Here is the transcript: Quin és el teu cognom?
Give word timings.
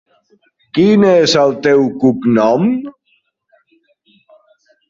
Quin 0.77 1.05
és 1.09 1.35
el 1.43 1.53
teu 1.69 1.85
cognom? 2.05 2.67